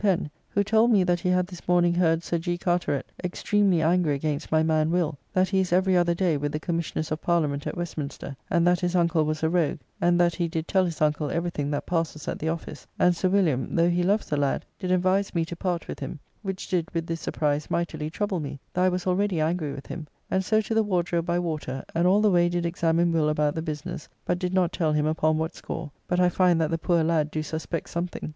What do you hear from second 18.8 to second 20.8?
I was already angry with him, and so to